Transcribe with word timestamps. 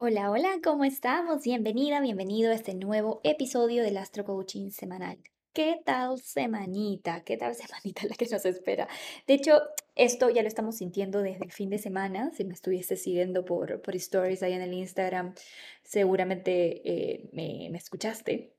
Hola, 0.00 0.30
hola, 0.30 0.60
¿cómo 0.62 0.84
estamos? 0.84 1.42
Bienvenida, 1.42 2.00
bienvenido 2.00 2.52
a 2.52 2.54
este 2.54 2.72
nuevo 2.72 3.20
episodio 3.24 3.82
del 3.82 3.96
Astro 3.96 4.24
Coaching 4.24 4.70
semanal. 4.70 5.18
¿Qué 5.52 5.80
tal 5.84 6.20
semanita? 6.20 7.24
¿Qué 7.24 7.36
tal 7.36 7.52
semanita 7.56 8.06
la 8.06 8.14
que 8.14 8.26
nos 8.26 8.44
espera? 8.44 8.86
De 9.26 9.34
hecho, 9.34 9.60
esto 9.96 10.30
ya 10.30 10.42
lo 10.42 10.48
estamos 10.48 10.76
sintiendo 10.76 11.20
desde 11.20 11.44
el 11.44 11.50
fin 11.50 11.68
de 11.68 11.78
semana. 11.78 12.30
Si 12.32 12.44
me 12.44 12.54
estuviese 12.54 12.94
siguiendo 12.94 13.44
por, 13.44 13.82
por 13.82 13.96
stories 13.96 14.44
ahí 14.44 14.52
en 14.52 14.62
el 14.62 14.72
Instagram, 14.72 15.34
seguramente 15.82 16.80
eh, 16.88 17.28
me, 17.32 17.68
me 17.68 17.78
escuchaste 17.78 18.54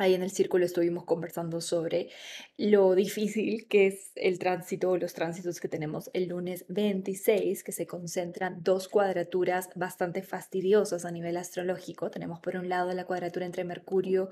Ahí 0.00 0.14
en 0.14 0.22
el 0.22 0.30
círculo 0.30 0.64
estuvimos 0.64 1.04
conversando 1.04 1.60
sobre 1.60 2.08
lo 2.56 2.94
difícil 2.94 3.66
que 3.66 3.88
es 3.88 4.12
el 4.14 4.38
tránsito, 4.38 4.96
los 4.96 5.12
tránsitos 5.12 5.58
que 5.58 5.66
tenemos 5.66 6.08
el 6.12 6.28
lunes 6.28 6.64
26, 6.68 7.64
que 7.64 7.72
se 7.72 7.88
concentran 7.88 8.62
dos 8.62 8.88
cuadraturas 8.88 9.70
bastante 9.74 10.22
fastidiosas 10.22 11.04
a 11.04 11.10
nivel 11.10 11.36
astrológico. 11.36 12.12
Tenemos 12.12 12.38
por 12.38 12.54
un 12.54 12.68
lado 12.68 12.92
la 12.92 13.06
cuadratura 13.06 13.44
entre 13.44 13.64
Mercurio 13.64 14.30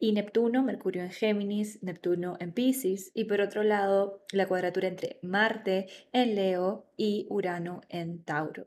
y 0.00 0.10
Neptuno, 0.10 0.64
Mercurio 0.64 1.04
en 1.04 1.12
Géminis, 1.12 1.80
Neptuno 1.80 2.36
en 2.40 2.50
Pisces, 2.50 3.12
y 3.14 3.26
por 3.26 3.40
otro 3.40 3.62
lado 3.62 4.24
la 4.32 4.48
cuadratura 4.48 4.88
entre 4.88 5.20
Marte 5.22 5.86
en 6.12 6.34
Leo 6.34 6.86
y 6.96 7.28
Urano 7.30 7.82
en 7.88 8.24
Tauro. 8.24 8.66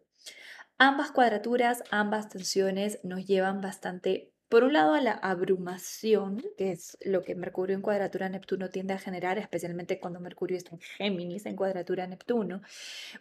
Ambas 0.78 1.12
cuadraturas, 1.12 1.84
ambas 1.92 2.30
tensiones 2.30 3.00
nos 3.04 3.26
llevan 3.26 3.60
bastante 3.60 4.32
por 4.50 4.64
un 4.64 4.74
lado, 4.74 4.96
la 4.98 5.12
abrumación, 5.12 6.44
que 6.58 6.72
es 6.72 6.98
lo 7.02 7.24
que 7.24 7.36
Mercurio 7.36 7.76
en 7.76 7.82
cuadratura 7.82 8.30
Neptuno 8.30 8.70
tiende 8.70 8.94
a 8.94 9.00
generar, 9.00 9.38
especialmente 9.38 10.00
cuando 10.00 10.20
Mercurio 10.20 10.58
está 10.58 10.76
en 10.76 10.82
Géminis 10.82 11.46
en 11.46 11.56
cuadratura 11.56 12.08
Neptuno, 12.08 12.62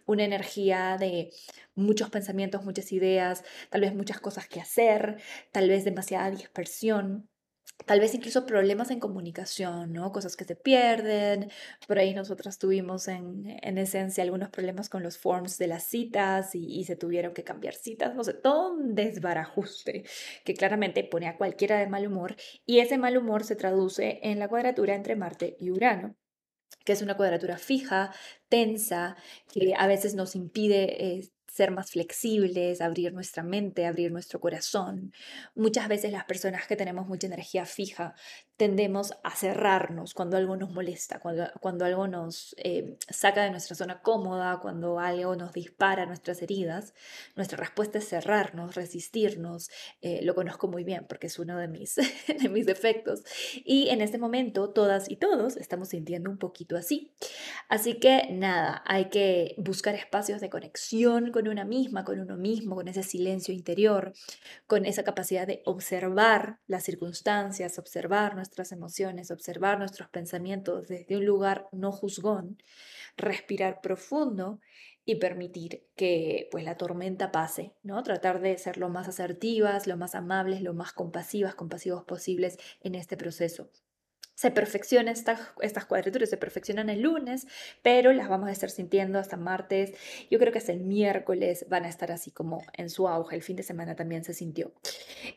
una 0.06 0.24
energía 0.24 0.96
de 0.98 1.30
muchos 1.74 2.10
pensamientos, 2.10 2.64
muchas 2.64 2.92
ideas, 2.92 3.44
tal 3.70 3.80
vez 3.80 3.94
muchas 3.94 4.20
cosas 4.20 4.48
que 4.48 4.60
hacer, 4.60 5.18
tal 5.52 5.68
vez 5.68 5.84
demasiada 5.84 6.30
dispersión, 6.30 7.28
tal 7.84 8.00
vez 8.00 8.14
incluso 8.14 8.46
problemas 8.46 8.90
en 8.90 9.00
comunicación, 9.00 9.92
¿no? 9.92 10.10
Cosas 10.12 10.36
que 10.36 10.44
se 10.44 10.56
pierden. 10.56 11.50
Por 11.86 11.98
ahí 11.98 12.14
nosotras 12.14 12.58
tuvimos 12.58 13.08
en, 13.08 13.58
en 13.62 13.78
esencia 13.78 14.24
algunos 14.24 14.48
problemas 14.48 14.88
con 14.88 15.02
los 15.02 15.18
forms 15.18 15.58
de 15.58 15.66
las 15.66 15.84
citas 15.84 16.54
y, 16.54 16.84
se 16.84 16.96
tuvieron 16.96 17.34
que 17.34 17.44
cambiar 17.44 17.74
citas, 17.74 18.14
no 18.14 18.22
sé, 18.22 18.32
todo 18.32 18.72
un 18.72 18.94
desbarajuste 18.94 20.04
que 20.44 20.54
claramente 20.54 21.02
pone 21.04 21.26
a 21.26 21.36
cualquiera 21.36 21.78
de 21.78 21.88
mal 21.88 22.06
humor 22.06 22.36
y 22.64 22.78
ese 22.78 22.96
mal 22.96 23.16
humor 23.16 23.44
se 23.44 23.56
traduce 23.56 24.20
en 24.22 24.38
la 24.38 24.48
cuadratura 24.48 24.94
entre 24.94 25.16
Marte 25.16 25.56
y 25.58 25.70
Urano 25.70 26.16
que 26.84 26.92
es 26.92 27.02
una 27.02 27.16
cuadratura 27.16 27.58
fija, 27.58 28.12
tensa, 28.48 29.16
que 29.52 29.74
a 29.76 29.86
veces 29.88 30.14
nos 30.14 30.36
impide 30.36 31.04
eh, 31.04 31.30
ser 31.56 31.70
más 31.70 31.90
flexibles, 31.90 32.82
abrir 32.82 33.14
nuestra 33.14 33.42
mente, 33.42 33.86
abrir 33.86 34.12
nuestro 34.12 34.40
corazón. 34.40 35.14
Muchas 35.54 35.88
veces 35.88 36.12
las 36.12 36.24
personas 36.24 36.66
que 36.66 36.76
tenemos 36.76 37.06
mucha 37.06 37.26
energía 37.26 37.64
fija 37.64 38.14
tendemos 38.58 39.14
a 39.22 39.34
cerrarnos 39.34 40.12
cuando 40.12 40.36
algo 40.36 40.56
nos 40.56 40.70
molesta, 40.70 41.18
cuando, 41.18 41.50
cuando 41.60 41.86
algo 41.86 42.08
nos 42.08 42.54
eh, 42.58 42.98
saca 43.08 43.42
de 43.42 43.50
nuestra 43.50 43.74
zona 43.74 44.02
cómoda, 44.02 44.60
cuando 44.60 44.98
algo 44.98 45.34
nos 45.34 45.52
dispara 45.52 46.04
nuestras 46.04 46.42
heridas. 46.42 46.92
Nuestra 47.36 47.56
respuesta 47.56 47.98
es 47.98 48.08
cerrarnos, 48.08 48.74
resistirnos. 48.74 49.70
Eh, 50.02 50.20
lo 50.24 50.34
conozco 50.34 50.68
muy 50.68 50.84
bien 50.84 51.06
porque 51.08 51.28
es 51.28 51.38
uno 51.38 51.56
de 51.58 51.68
mis, 51.68 51.96
de 52.42 52.48
mis 52.50 52.66
defectos. 52.66 53.22
Y 53.64 53.88
en 53.88 54.02
este 54.02 54.18
momento 54.18 54.68
todas 54.70 55.10
y 55.10 55.16
todos 55.16 55.56
estamos 55.56 55.88
sintiendo 55.88 56.30
un 56.30 56.38
poquito 56.38 56.76
así. 56.76 57.12
Así 57.68 57.98
que 57.98 58.28
nada, 58.30 58.82
hay 58.86 59.06
que 59.06 59.56
buscar 59.58 59.96
espacios 59.96 60.40
de 60.40 60.50
conexión 60.50 61.32
con 61.32 61.48
una 61.48 61.64
misma, 61.64 62.04
con 62.04 62.20
uno 62.20 62.36
mismo, 62.36 62.76
con 62.76 62.86
ese 62.86 63.02
silencio 63.02 63.52
interior, 63.52 64.12
con 64.68 64.86
esa 64.86 65.02
capacidad 65.02 65.48
de 65.48 65.62
observar 65.64 66.60
las 66.68 66.84
circunstancias, 66.84 67.78
observar 67.78 68.36
nuestras 68.36 68.70
emociones, 68.70 69.32
observar 69.32 69.78
nuestros 69.78 70.08
pensamientos 70.08 70.86
desde 70.86 71.16
un 71.16 71.26
lugar 71.26 71.66
no 71.72 71.90
juzgón, 71.90 72.62
respirar 73.16 73.80
profundo 73.80 74.60
y 75.04 75.16
permitir 75.16 75.86
que 75.96 76.48
pues 76.52 76.64
la 76.64 76.76
tormenta 76.76 77.32
pase, 77.32 77.72
¿no? 77.82 78.02
Tratar 78.04 78.40
de 78.40 78.58
ser 78.58 78.76
lo 78.76 78.90
más 78.90 79.08
asertivas, 79.08 79.88
lo 79.88 79.96
más 79.96 80.14
amables, 80.14 80.62
lo 80.62 80.74
más 80.74 80.92
compasivas, 80.92 81.56
compasivos 81.56 82.04
posibles 82.04 82.58
en 82.80 82.94
este 82.94 83.16
proceso 83.16 83.70
se 84.36 84.50
perfeccionan 84.50 85.08
estas, 85.08 85.40
estas 85.62 85.86
cuadraturas, 85.86 86.28
se 86.28 86.36
perfeccionan 86.36 86.90
el 86.90 87.00
lunes, 87.00 87.46
pero 87.80 88.12
las 88.12 88.28
vamos 88.28 88.50
a 88.50 88.52
estar 88.52 88.68
sintiendo 88.68 89.18
hasta 89.18 89.38
martes. 89.38 89.94
Yo 90.30 90.38
creo 90.38 90.52
que 90.52 90.58
hasta 90.58 90.72
el 90.72 90.80
miércoles 90.80 91.64
van 91.70 91.86
a 91.86 91.88
estar 91.88 92.12
así 92.12 92.30
como 92.30 92.62
en 92.74 92.90
su 92.90 93.08
auge. 93.08 93.34
El 93.34 93.42
fin 93.42 93.56
de 93.56 93.62
semana 93.62 93.96
también 93.96 94.24
se 94.24 94.34
sintió. 94.34 94.72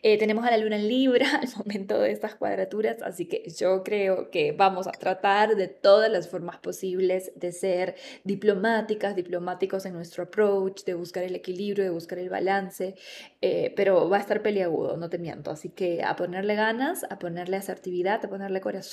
Eh, 0.04 0.18
tenemos 0.18 0.46
a 0.46 0.52
la 0.52 0.58
luna 0.58 0.76
en 0.76 0.90
Libra 0.90 1.28
al 1.42 1.48
momento 1.58 1.98
de 1.98 2.12
estas 2.12 2.36
cuadraturas, 2.36 3.02
así 3.02 3.26
que 3.26 3.50
yo 3.58 3.86
creo 3.86 4.30
que 4.32 4.52
vamos 4.52 4.86
a 4.86 4.92
tratar 4.92 5.56
de 5.56 5.70
todas 5.70 6.12
las 6.12 6.28
formas 6.28 6.58
posibles 6.58 7.32
de 7.36 7.54
ser 7.54 7.96
diplomáticas, 8.26 9.16
diplomáticos 9.16 9.86
en 9.86 9.94
nuestro 9.94 10.24
approach, 10.24 10.84
de 10.84 10.94
buscar 10.94 11.24
el 11.24 11.36
equilibrio, 11.36 11.86
de 11.86 11.90
buscar 11.90 12.20
el 12.20 12.30
balance, 12.30 12.96
eh, 13.42 13.74
pero 13.78 14.10
va 14.10 14.18
a 14.18 14.20
estar 14.20 14.42
peliagudo, 14.42 14.98
no 14.98 15.10
te 15.10 15.20
miento. 15.20 15.52
Así 15.52 15.70
que 15.70 16.04
a 16.04 16.18
ponerle 16.18 16.56
ganas, 16.56 17.06
a 17.10 17.18
ponerle 17.18 17.56
asertividad, 17.56 18.26
a 18.26 18.28
ponerle 18.28 18.60
corazón 18.60 18.89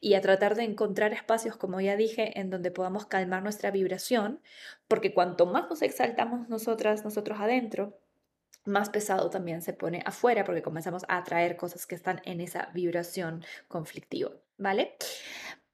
y 0.00 0.14
a 0.14 0.20
tratar 0.20 0.54
de 0.54 0.64
encontrar 0.64 1.12
espacios, 1.12 1.56
como 1.56 1.80
ya 1.80 1.96
dije, 1.96 2.38
en 2.40 2.50
donde 2.50 2.70
podamos 2.70 3.06
calmar 3.06 3.42
nuestra 3.42 3.70
vibración, 3.70 4.40
porque 4.88 5.14
cuanto 5.14 5.46
más 5.46 5.68
nos 5.68 5.82
exaltamos 5.82 6.48
nosotras, 6.48 7.04
nosotros 7.04 7.38
adentro, 7.40 7.98
más 8.64 8.90
pesado 8.90 9.30
también 9.30 9.62
se 9.62 9.72
pone 9.72 10.02
afuera 10.04 10.44
porque 10.44 10.62
comenzamos 10.62 11.04
a 11.08 11.18
atraer 11.18 11.56
cosas 11.56 11.86
que 11.86 11.94
están 11.94 12.20
en 12.24 12.40
esa 12.40 12.70
vibración 12.74 13.44
conflictiva, 13.68 14.32
¿vale? 14.58 14.96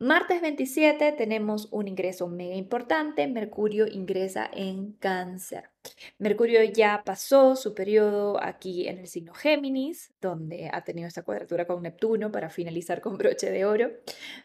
Martes 0.03 0.43
27 0.43 1.13
tenemos 1.13 1.69
un 1.71 1.87
ingreso 1.87 2.27
mega 2.27 2.57
importante, 2.57 3.29
Mercurio 3.29 3.87
ingresa 3.87 4.51
en 4.53 4.95
cáncer. 4.95 5.71
Mercurio 6.19 6.61
ya 6.65 7.05
pasó 7.07 7.55
su 7.55 7.73
periodo 7.73 8.43
aquí 8.43 8.89
en 8.89 8.99
el 8.99 9.07
signo 9.07 9.33
Géminis, 9.33 10.13
donde 10.21 10.69
ha 10.73 10.83
tenido 10.83 11.07
esta 11.07 11.23
cuadratura 11.23 11.69
con 11.69 11.83
Neptuno 11.83 12.33
para 12.33 12.51
finalizar 12.51 13.01
con 13.01 13.17
broche 13.17 13.53
de 13.53 13.65
oro. 13.65 13.93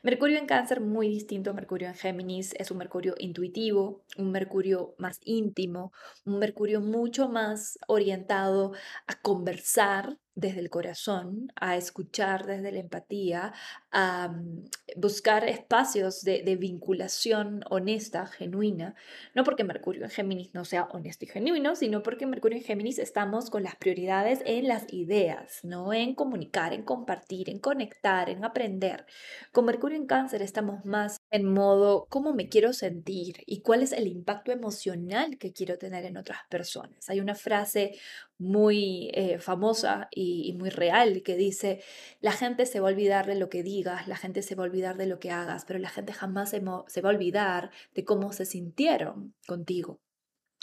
Mercurio 0.03 0.37
en 0.37 0.45
cáncer 0.45 0.79
muy 0.79 1.09
distinto 1.09 1.49
a 1.49 1.53
Mercurio 1.53 1.87
en 1.87 1.95
Géminis, 1.95 2.53
es 2.59 2.69
un 2.69 2.77
Mercurio 2.77 3.15
intuitivo, 3.17 4.03
un 4.15 4.31
Mercurio 4.31 4.93
más 4.99 5.19
íntimo, 5.23 5.91
un 6.23 6.37
Mercurio 6.37 6.81
mucho 6.81 7.29
más 7.29 7.79
orientado 7.87 8.73
a 9.07 9.19
conversar 9.21 10.19
desde 10.37 10.59
el 10.59 10.69
corazón, 10.69 11.51
a 11.55 11.77
escuchar 11.77 12.45
desde 12.45 12.71
la 12.71 12.77
empatía, 12.77 13.53
a 13.91 14.27
mm, 14.29 14.65
buscar 14.95 15.43
espacios 15.49 16.21
de, 16.21 16.55
vinculación 16.57 17.63
honesta, 17.69 18.27
genuina, 18.27 18.93
no 19.33 19.43
porque 19.43 19.63
Mercurio 19.63 20.03
en 20.03 20.11
Géminis 20.11 20.53
no 20.53 20.63
sea 20.63 20.83
honesto 20.91 21.25
y 21.25 21.27
genuino, 21.27 21.75
sino 21.75 22.03
porque 22.03 22.27
Mercurio 22.27 22.57
en 22.57 22.63
Géminis 22.63 22.99
estamos 22.99 23.49
con 23.49 23.63
las 23.63 23.75
prioridades 23.75 24.41
en 24.45 24.67
las 24.67 24.93
ideas, 24.93 25.59
no 25.63 25.91
en 25.91 26.13
comunicar, 26.13 26.71
en 26.71 26.83
compartir, 26.83 27.49
en 27.49 27.57
conectar, 27.57 28.29
en 28.29 28.45
aprender. 28.45 29.07
Con 29.51 29.65
Mercurio 29.65 29.97
en 29.97 30.05
Cáncer 30.05 30.43
estamos 30.43 30.85
más 30.85 31.19
en 31.29 31.45
modo 31.45 32.07
cómo 32.09 32.33
me 32.33 32.49
quiero 32.49 32.73
sentir 32.73 33.43
y 33.45 33.61
cuál 33.61 33.81
es 33.81 33.91
el 33.91 34.07
impacto 34.07 34.51
emocional 34.51 35.37
que 35.37 35.51
quiero 35.51 35.77
tener 35.77 36.05
en 36.05 36.17
otras 36.17 36.39
personas. 36.49 37.09
Hay 37.09 37.19
una 37.19 37.35
frase 37.35 37.97
muy 38.37 39.09
eh, 39.13 39.39
famosa 39.39 40.07
y, 40.11 40.53
muy 40.53 40.69
real 40.69 41.23
que 41.23 41.35
dice, 41.35 41.81
la 42.21 42.31
gente 42.31 42.65
se 42.65 42.79
va 42.79 42.89
a 42.89 42.91
olvidar 42.91 43.25
de 43.25 43.35
lo 43.35 43.49
que 43.49 43.63
digas, 43.63 44.07
la 44.07 44.15
gente 44.15 44.41
se 44.41 44.55
va 44.55 44.63
a 44.63 44.67
olvidar 44.67 44.97
de 44.97 45.07
lo 45.07 45.19
que 45.19 45.31
hagas, 45.31 45.65
pero 45.65 45.79
la 45.79 45.89
gente 45.89 46.13
jamás 46.13 46.51
se, 46.51 46.61
se 46.87 47.01
va 47.01 47.09
a 47.09 47.13
olvidar 47.13 47.71
de 47.93 48.05
cómo 48.05 48.31
se 48.31 48.45
sintieron 48.45 49.33
contigo. 49.47 49.99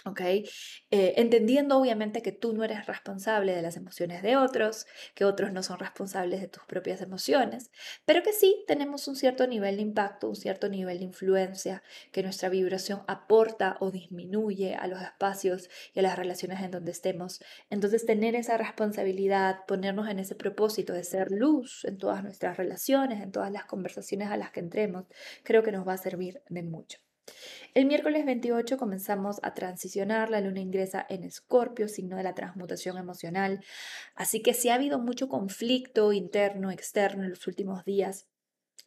¿Ok? 0.05 0.21
Eh, 0.21 0.45
entendiendo 0.91 1.79
obviamente 1.79 2.23
que 2.23 2.33
tú 2.33 2.53
no 2.53 2.65
eres 2.65 2.87
responsable 2.87 3.55
de 3.55 3.63
las 3.63 3.77
emociones 3.77 4.23
de 4.23 4.37
otros, 4.37 4.87
que 5.15 5.25
otros 5.25 5.53
no 5.53 5.63
son 5.63 5.79
responsables 5.79 6.41
de 6.41 6.49
tus 6.49 6.65
propias 6.65 7.01
emociones, 7.01 7.71
pero 8.05 8.23
que 8.23 8.33
sí 8.33 8.65
tenemos 8.67 9.09
un 9.09 9.17
cierto 9.17 9.47
nivel 9.47 9.77
de 9.77 9.83
impacto, 9.83 10.29
un 10.29 10.37
cierto 10.37 10.69
nivel 10.69 10.99
de 10.99 11.05
influencia, 11.05 11.83
que 12.13 12.23
nuestra 12.23 12.49
vibración 12.49 13.03
aporta 13.07 13.77
o 13.81 13.91
disminuye 13.91 14.75
a 14.75 14.87
los 14.87 15.01
espacios 15.01 15.71
y 15.95 16.01
a 16.01 16.03
las 16.03 16.17
relaciones 16.19 16.61
en 16.61 16.71
donde 16.71 16.93
estemos. 16.93 17.41
Entonces, 17.71 18.07
tener 18.07 18.35
esa 18.35 18.57
responsabilidad, 18.59 19.61
ponernos 19.67 20.09
en 20.09 20.19
ese 20.19 20.35
propósito 20.35 20.93
de 20.93 21.05
ser 21.05 21.31
luz 21.31 21.85
en 21.85 21.99
todas 21.99 22.23
nuestras 22.23 22.57
relaciones, 22.57 23.23
en 23.23 23.33
todas 23.33 23.51
las 23.51 23.65
conversaciones 23.67 24.31
a 24.31 24.37
las 24.37 24.51
que 24.51 24.61
entremos, 24.61 25.05
creo 25.43 25.63
que 25.63 25.73
nos 25.73 25.87
va 25.87 25.95
a 25.95 25.99
servir 25.99 26.43
de 26.49 26.63
mucho. 26.63 27.04
El 27.75 27.87
miércoles 27.87 28.25
28 28.25 28.77
comenzamos 28.77 29.41
a 29.43 29.53
transicionar, 29.55 30.31
la 30.31 30.41
luna 30.41 30.61
ingresa 30.61 31.05
en 31.09 31.25
Escorpio, 31.25 31.89
signo 31.89 32.17
de 32.17 32.23
la 32.23 32.35
transmutación 32.35 32.99
emocional, 32.99 33.65
así 34.15 34.43
que 34.43 34.55
si 34.55 34.69
ha 34.69 34.75
habido 34.75 34.99
mucho 34.99 35.29
conflicto 35.29 36.13
interno, 36.13 36.71
externo 36.71 37.25
en 37.25 37.31
los 37.31 37.47
últimos 37.47 37.85
días, 37.85 38.29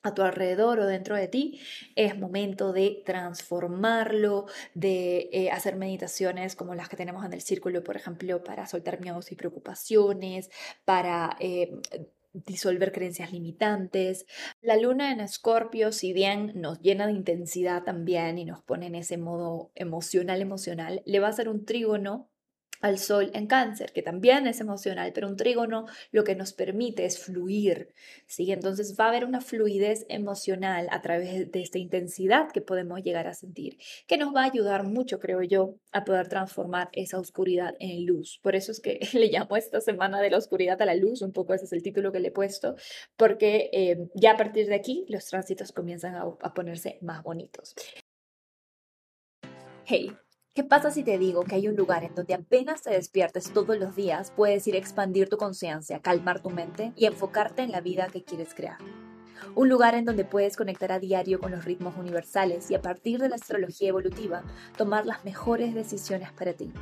a 0.03 0.13
tu 0.13 0.21
alrededor 0.21 0.79
o 0.79 0.85
dentro 0.85 1.15
de 1.15 1.27
ti, 1.27 1.59
es 1.95 2.17
momento 2.17 2.71
de 2.71 3.01
transformarlo, 3.05 4.45
de 4.73 5.29
eh, 5.31 5.51
hacer 5.51 5.75
meditaciones 5.75 6.55
como 6.55 6.75
las 6.75 6.87
que 6.87 6.95
tenemos 6.95 7.25
en 7.25 7.33
el 7.33 7.41
círculo, 7.41 7.83
por 7.83 7.97
ejemplo, 7.97 8.43
para 8.43 8.67
soltar 8.67 9.01
miedos 9.01 9.31
y 9.31 9.35
preocupaciones, 9.35 10.49
para 10.85 11.35
eh, 11.39 11.71
disolver 12.45 12.91
creencias 12.91 13.31
limitantes. 13.31 14.25
La 14.61 14.77
luna 14.77 15.11
en 15.11 15.19
Escorpio, 15.19 15.91
si 15.91 16.13
bien 16.13 16.51
nos 16.55 16.79
llena 16.81 17.07
de 17.07 17.13
intensidad 17.13 17.83
también 17.83 18.37
y 18.37 18.45
nos 18.45 18.61
pone 18.63 18.87
en 18.87 18.95
ese 18.95 19.17
modo 19.17 19.71
emocional, 19.75 20.41
emocional, 20.41 21.01
le 21.05 21.19
va 21.19 21.29
a 21.29 21.33
ser 21.33 21.49
un 21.49 21.65
trígono 21.65 22.29
al 22.81 22.97
sol 22.99 23.31
en 23.33 23.47
cáncer, 23.47 23.91
que 23.91 24.01
también 24.01 24.47
es 24.47 24.59
emocional, 24.59 25.11
pero 25.13 25.27
un 25.27 25.37
trígono 25.37 25.85
lo 26.11 26.23
que 26.23 26.35
nos 26.35 26.53
permite 26.53 27.05
es 27.05 27.19
fluir, 27.19 27.93
¿sí? 28.25 28.51
Entonces 28.51 28.95
va 28.99 29.05
a 29.05 29.09
haber 29.09 29.25
una 29.25 29.41
fluidez 29.41 30.05
emocional 30.09 30.87
a 30.91 31.01
través 31.01 31.51
de 31.51 31.61
esta 31.61 31.77
intensidad 31.77 32.51
que 32.51 32.61
podemos 32.61 33.01
llegar 33.01 33.27
a 33.27 33.33
sentir, 33.33 33.77
que 34.07 34.17
nos 34.17 34.35
va 34.35 34.41
a 34.41 34.45
ayudar 34.45 34.83
mucho, 34.83 35.19
creo 35.19 35.41
yo, 35.41 35.75
a 35.91 36.03
poder 36.05 36.27
transformar 36.27 36.89
esa 36.93 37.19
oscuridad 37.19 37.75
en 37.79 38.05
luz. 38.05 38.39
Por 38.41 38.55
eso 38.55 38.71
es 38.71 38.79
que 38.79 38.99
le 39.13 39.27
llamo 39.27 39.57
esta 39.57 39.81
semana 39.81 40.21
de 40.21 40.29
la 40.29 40.37
oscuridad 40.37 40.81
a 40.81 40.85
la 40.85 40.95
luz, 40.95 41.21
un 41.21 41.31
poco 41.31 41.53
ese 41.53 41.65
es 41.65 41.73
el 41.73 41.83
título 41.83 42.11
que 42.11 42.19
le 42.19 42.29
he 42.29 42.31
puesto, 42.31 42.75
porque 43.15 43.69
eh, 43.73 44.09
ya 44.13 44.31
a 44.31 44.37
partir 44.37 44.67
de 44.67 44.75
aquí 44.75 45.05
los 45.09 45.25
tránsitos 45.25 45.71
comienzan 45.71 46.15
a, 46.15 46.21
a 46.21 46.53
ponerse 46.53 46.97
más 47.01 47.23
bonitos. 47.23 47.75
Hey, 49.85 50.11
¿Qué 50.57 50.63
pasa 50.63 50.89
si 50.89 51.03
te 51.03 51.19
digo 51.19 51.43
que 51.43 51.53
hay 51.53 51.67
un 51.67 51.75
lugar 51.75 52.03
en 52.03 52.15
donde 52.15 52.33
apenas 52.33 52.81
te 52.81 52.89
despiertes 52.89 53.53
todos 53.53 53.77
los 53.77 53.95
días 53.95 54.33
puedes 54.35 54.65
ir 54.65 54.73
a 54.73 54.79
expandir 54.79 55.29
tu 55.29 55.37
conciencia, 55.37 56.01
calmar 56.01 56.41
tu 56.41 56.49
mente 56.49 56.93
y 56.95 57.05
enfocarte 57.05 57.61
en 57.61 57.71
la 57.71 57.79
vida 57.79 58.07
que 58.07 58.23
quieres 58.23 58.55
crear? 58.55 58.79
Un 59.53 59.69
lugar 59.69 59.93
en 59.93 60.03
donde 60.03 60.25
puedes 60.25 60.57
conectar 60.57 60.91
a 60.91 60.97
diario 60.97 61.39
con 61.39 61.51
los 61.51 61.63
ritmos 61.63 61.95
universales 61.95 62.71
y 62.71 62.73
a 62.73 62.81
partir 62.81 63.19
de 63.19 63.29
la 63.29 63.35
astrología 63.35 63.89
evolutiva 63.89 64.41
tomar 64.75 65.05
las 65.05 65.23
mejores 65.23 65.75
decisiones 65.75 66.31
para 66.31 66.53
ti. 66.53 66.73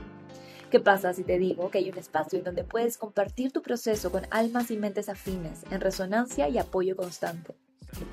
¿Qué 0.72 0.80
pasa 0.80 1.14
si 1.14 1.26
te 1.26 1.38
digo 1.38 1.70
que 1.70 1.80
hay 1.80 1.90
un 1.90 1.98
espacio 1.98 2.40
en 2.40 2.46
donde 2.46 2.64
puedes 2.64 2.98
compartir 2.98 3.52
tu 3.52 3.62
proceso 3.62 4.10
con 4.10 4.26
almas 4.32 4.72
y 4.72 4.78
mentes 4.78 5.10
afines 5.10 5.64
en 5.70 5.82
resonancia 5.82 6.48
y 6.48 6.60
apoyo 6.60 6.96
constante? 6.96 7.56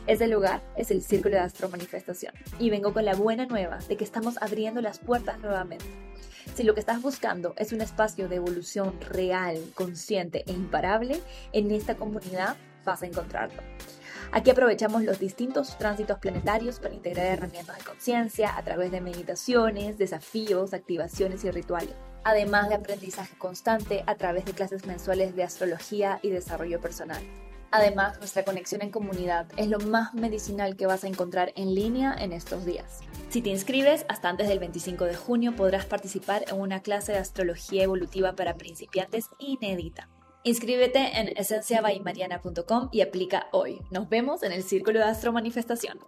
Ese 0.06 0.28
lugar 0.28 0.62
es 0.76 0.90
el 0.90 1.02
Círculo 1.02 1.36
de 1.36 1.40
Astro 1.40 1.68
Manifestación 1.68 2.34
y 2.58 2.70
vengo 2.70 2.92
con 2.92 3.04
la 3.04 3.14
buena 3.14 3.46
nueva 3.46 3.78
de 3.88 3.96
que 3.96 4.04
estamos 4.04 4.36
abriendo 4.40 4.80
las 4.80 4.98
puertas 4.98 5.38
nuevamente. 5.40 5.84
Si 6.54 6.64
lo 6.64 6.74
que 6.74 6.80
estás 6.80 7.00
buscando 7.00 7.54
es 7.56 7.72
un 7.72 7.80
espacio 7.80 8.28
de 8.28 8.36
evolución 8.36 9.00
real, 9.00 9.58
consciente 9.74 10.44
e 10.46 10.52
imparable, 10.52 11.20
en 11.52 11.70
esta 11.70 11.96
comunidad 11.96 12.56
vas 12.84 13.02
a 13.02 13.06
encontrarlo. 13.06 13.62
Aquí 14.32 14.50
aprovechamos 14.50 15.02
los 15.02 15.18
distintos 15.18 15.76
tránsitos 15.78 16.18
planetarios 16.18 16.78
para 16.78 16.94
integrar 16.94 17.26
herramientas 17.26 17.78
de 17.78 17.84
conciencia 17.84 18.56
a 18.56 18.62
través 18.62 18.90
de 18.90 19.00
meditaciones, 19.00 19.98
desafíos, 19.98 20.72
activaciones 20.72 21.44
y 21.44 21.50
rituales, 21.50 21.94
además 22.24 22.68
de 22.68 22.76
aprendizaje 22.76 23.36
constante 23.36 24.02
a 24.06 24.14
través 24.14 24.44
de 24.44 24.52
clases 24.52 24.86
mensuales 24.86 25.36
de 25.36 25.44
astrología 25.44 26.18
y 26.22 26.30
desarrollo 26.30 26.80
personal. 26.80 27.22
Además, 27.72 28.18
nuestra 28.18 28.44
conexión 28.44 28.82
en 28.82 28.90
comunidad 28.90 29.46
es 29.56 29.66
lo 29.66 29.78
más 29.78 30.12
medicinal 30.12 30.76
que 30.76 30.84
vas 30.84 31.04
a 31.04 31.08
encontrar 31.08 31.54
en 31.56 31.74
línea 31.74 32.14
en 32.18 32.32
estos 32.32 32.66
días. 32.66 33.00
Si 33.30 33.40
te 33.40 33.48
inscribes 33.48 34.04
hasta 34.10 34.28
antes 34.28 34.46
del 34.46 34.58
25 34.58 35.06
de 35.06 35.14
junio 35.14 35.56
podrás 35.56 35.86
participar 35.86 36.44
en 36.48 36.60
una 36.60 36.82
clase 36.82 37.12
de 37.12 37.18
astrología 37.18 37.84
evolutiva 37.84 38.34
para 38.34 38.56
principiantes 38.56 39.30
inédita. 39.38 40.10
Inscríbete 40.44 41.18
en 41.18 41.28
esenciabaimariana.com 41.34 42.90
y 42.92 43.00
aplica 43.00 43.46
hoy. 43.52 43.80
Nos 43.90 44.06
vemos 44.10 44.42
en 44.42 44.52
el 44.52 44.64
Círculo 44.64 44.98
de 44.98 45.06
Astro 45.06 45.32
Manifestación. 45.32 45.98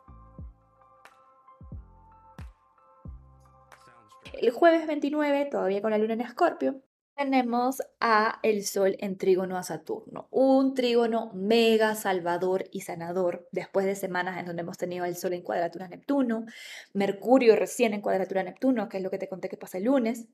El 4.35 4.51
jueves 4.51 4.87
29, 4.87 5.47
todavía 5.47 5.81
con 5.81 5.93
la 5.93 5.99
luna 5.99 6.13
en 6.13 6.21
Escorpio, 6.21 6.83
tenemos 7.17 7.81
a 8.01 8.41
el 8.43 8.65
Sol 8.65 8.97
en 8.99 9.17
trígono 9.17 9.57
a 9.57 9.63
Saturno, 9.63 10.29
un 10.31 10.75
trígono 10.75 11.31
mega 11.35 11.95
salvador 11.95 12.65
y 12.73 12.81
sanador 12.81 13.49
después 13.53 13.87
de 13.87 13.95
semanas 13.95 14.39
en 14.39 14.47
donde 14.47 14.63
hemos 14.63 14.79
tenido 14.79 15.05
el 15.05 15.17
Sol 15.17 15.33
en 15.33 15.43
cuadratura 15.43 15.89
Neptuno, 15.89 16.45
Mercurio 16.93 17.57
recién 17.57 17.95
en 17.95 18.01
cuadratura 18.01 18.43
Neptuno, 18.43 18.89
que 18.89 18.99
es 18.99 19.03
lo 19.03 19.11
que 19.11 19.19
te 19.19 19.29
conté 19.29 19.49
que 19.49 19.57
pasa 19.57 19.79
el 19.79 19.85
lunes. 19.85 20.27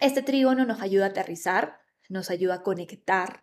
Este 0.00 0.22
trígono 0.22 0.64
nos 0.64 0.80
ayuda 0.80 1.06
a 1.06 1.08
aterrizar, 1.08 1.78
nos 2.08 2.30
ayuda 2.30 2.54
a 2.54 2.62
conectar. 2.62 3.42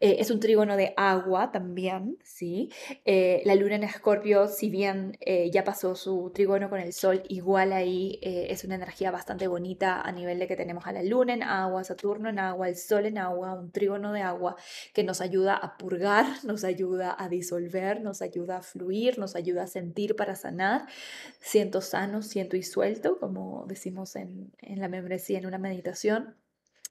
Eh, 0.00 0.16
es 0.18 0.30
un 0.30 0.40
trígono 0.40 0.76
de 0.76 0.94
agua 0.96 1.52
también, 1.52 2.18
¿sí? 2.24 2.70
Eh, 3.04 3.42
la 3.44 3.54
luna 3.54 3.76
en 3.76 3.84
Escorpio, 3.84 4.48
si 4.48 4.70
bien 4.70 5.16
eh, 5.20 5.50
ya 5.50 5.64
pasó 5.64 5.94
su 5.94 6.30
trígono 6.34 6.68
con 6.70 6.80
el 6.80 6.92
sol, 6.92 7.22
igual 7.28 7.72
ahí 7.72 8.18
es 8.22 8.64
una 8.64 8.74
energía 8.74 9.10
bastante 9.10 9.46
bonita 9.46 10.00
a 10.00 10.12
nivel 10.12 10.38
de 10.38 10.46
que 10.46 10.56
tenemos 10.56 10.86
a 10.86 10.92
la 10.92 11.02
luna 11.02 11.34
en 11.34 11.42
agua, 11.42 11.84
Saturno 11.84 12.28
en 12.28 12.38
agua, 12.38 12.68
el 12.68 12.76
sol 12.76 13.06
en 13.06 13.18
agua, 13.18 13.54
un 13.54 13.70
trígono 13.70 14.12
de 14.12 14.22
agua 14.22 14.56
que 14.94 15.04
nos 15.04 15.20
ayuda 15.20 15.54
a 15.56 15.76
purgar, 15.76 16.26
nos 16.44 16.64
ayuda 16.64 17.14
a 17.18 17.28
disolver, 17.28 18.00
nos 18.00 18.22
ayuda 18.22 18.58
a 18.58 18.62
fluir, 18.62 19.18
nos 19.18 19.36
ayuda 19.36 19.64
a 19.64 19.66
sentir 19.66 20.16
para 20.16 20.34
sanar. 20.34 20.86
Siento 21.40 21.80
sano, 21.80 22.22
siento 22.22 22.56
y 22.56 22.62
suelto, 22.62 23.18
como 23.18 23.66
decimos 23.68 24.16
en, 24.16 24.52
en 24.58 24.80
la 24.80 24.88
membresía, 24.88 25.38
en 25.38 25.46
una 25.46 25.58
meditación. 25.58 26.34